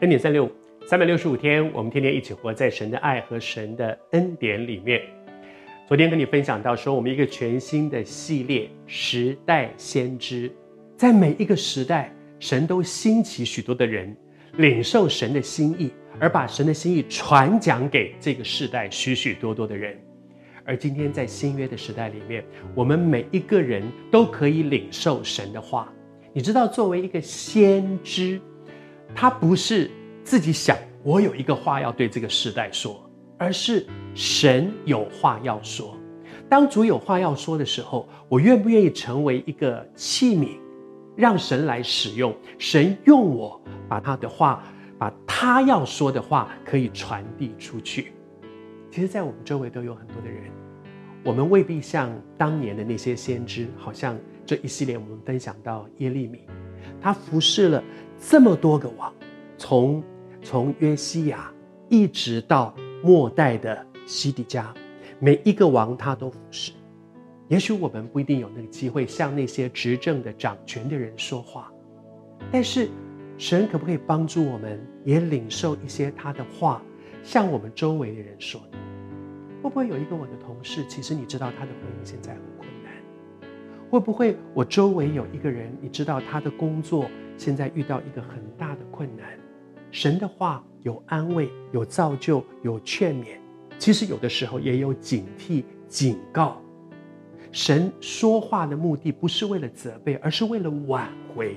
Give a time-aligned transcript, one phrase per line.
[0.00, 0.50] 恩典三六五，
[0.88, 5.00] 三百六十五天，我们天天一起活在神的爱和神的恩典里面。
[5.86, 10.50] 昨天跟你分享到说，我们一个全新的系列《时代先知》，
[10.96, 14.14] 在每一个时代，神都兴起许多的人，
[14.56, 19.96] 领受神的心意，而把神的心意传讲给这个时代许许多多的人。
[20.64, 23.80] 而今天在新约的时代里面，我们每一个人
[24.10, 25.88] 都可以领受神的话。
[26.32, 28.40] 你知道，作为一个先知，
[29.14, 29.90] 他不是
[30.22, 33.00] 自己想我有一个话要对这个时代说。
[33.36, 35.96] 而是神有话要说，
[36.48, 40.50] 当主有话要说的时候，我愿不愿意成为一个器皿，
[41.16, 42.32] 让神来使用？
[42.58, 44.62] 神用我把他的话，
[44.96, 48.12] 把他要说的话可以传递出去。
[48.88, 50.44] 其实，在我们周围都有很多的人，
[51.24, 56.46] 我们未必像当年的那些先知，好像这一系列我们分享到耶利米，
[57.04, 57.84] 他服侍了
[58.18, 59.12] 这么多个王，
[59.58, 60.02] 从
[60.40, 61.52] 从约西亚
[61.90, 62.74] 一直到。
[63.02, 64.72] 末代的西底家，
[65.18, 66.72] 每一个王他都服侍。
[67.48, 71.70] 也许我们不一定有那个机会向那些执政的掌权的人说话，
[72.50, 72.88] 但是
[73.36, 76.80] 神可不可以帮助我们也领受一些他的话，
[77.22, 78.58] 向我们周围的人说？
[79.62, 82.83] 会不会有一个我的同事，其实你知道他的婚姻现在很困难？
[83.90, 89.26] 会不会我周围有一个人，你知道他的工作现在遇到一个很大的困难？
[89.90, 93.38] 神的话有安慰，有造就，有劝勉，
[93.78, 96.60] 其实有的时候也有警惕、警告。
[97.52, 101.54] 神说话的目的不是为了责备，而是为了挽回。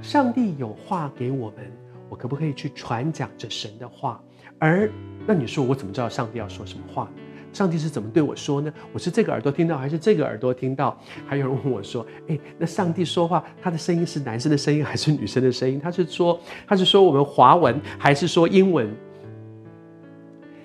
[0.00, 1.72] 上帝有话给我们，
[2.08, 4.22] 我可不可以去传讲着神的话？
[4.60, 4.88] 而
[5.26, 7.10] 那你说我怎么知道上帝要说什么话？
[7.54, 8.70] 上帝是怎么对我说呢？
[8.92, 11.00] 我是这个耳朵听到，还是这个耳朵听到？
[11.24, 15.80] 还有人问我说：“诶，那上帝说话，他的声音是男生的声音还是女生的声音？
[15.80, 18.92] 他是说，他是说我们华文还是说英文？”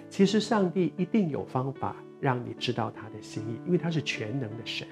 [0.09, 4.87] 其实上帝一定有方法让你知道他的心意，因为他是全能的神。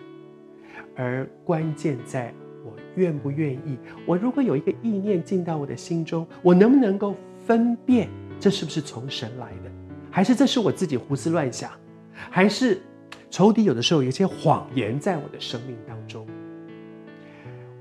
[0.95, 2.31] 而关键在
[2.63, 3.77] 我愿不愿意。
[4.05, 7.15] 我如果有一个意念进到我的心中，我能不能够
[7.45, 8.07] 分辨
[8.39, 9.71] 这是不是从神来的，
[10.11, 11.71] 还是这是我自己胡思乱想？
[12.37, 12.79] 还是
[13.31, 16.23] 仇敌有的时候有一些谎言在我的生命当中。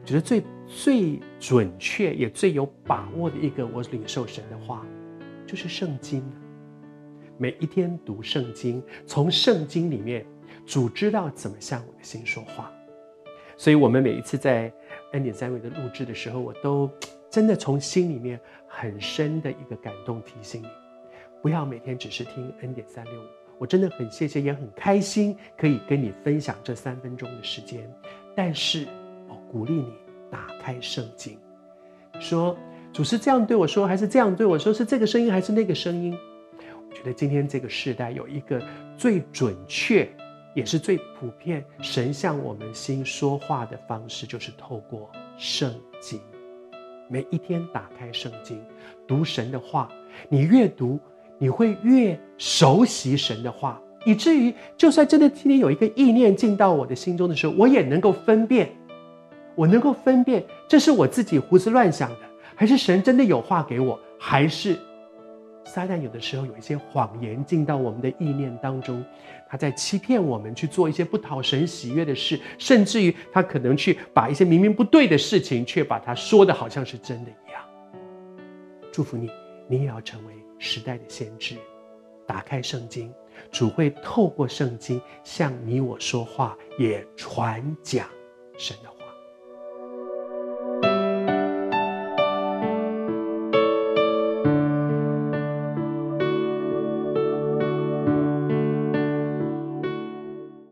[0.00, 4.82] 我觉得最最准确也最有把握的一个，我领受神的话，
[5.46, 6.24] 就是圣经。
[7.36, 10.24] 每一天读圣经，从圣经里面，
[10.64, 12.72] 主知道怎么向我的心说话。
[13.58, 14.72] 所以，我们每一次在
[15.12, 16.90] 恩典三位的录制的时候，我都
[17.28, 20.68] 真的从心里面很深的一个感动，提醒你，
[21.42, 23.26] 不要每天只是听恩典三六五。
[23.58, 27.90] 我真的很谢谢，也很开心，可以跟你分享这三分钟的时间。
[28.34, 28.86] 但是，
[29.28, 29.92] 我鼓励你
[30.30, 31.38] 打开圣经，
[32.20, 32.54] 说
[32.92, 34.74] 主是这样对我说，还是这样对我说？
[34.74, 36.14] 是这个声音，还是那个声音？
[36.58, 38.62] 我觉得今天这个时代有一个
[38.98, 40.06] 最准确，
[40.54, 46.20] 也是最普遍，神向我们心说话的方式，就是透过圣经。
[47.08, 48.62] 每一天打开圣经，
[49.06, 49.90] 读神的话，
[50.28, 51.00] 你越读。
[51.38, 58.70] 你会越熟悉神的话，以至于就算真的今天有一个意念进到我的心中的时候，我也能够分辨，
[59.54, 62.18] 我能够分辨这是我自己胡思乱想的，
[62.54, 64.78] 还是神真的有话给我，还是
[65.64, 69.04] 撒旦有的时候有一些谎言进到我们的意念当中，
[69.48, 77.60] 他在欺骗我们去做一些不讨神喜悦的事，甚至于他可能去把一些明明不对的事情，却把它说的好像是真的一样。
[78.92, 79.28] 祝福你，
[79.68, 80.32] 你也要成为。
[80.58, 81.56] 时代的先知，
[82.26, 83.12] 打开圣经，
[83.50, 88.08] 主会透过圣经向你我说话，也传讲
[88.56, 88.95] 神的话。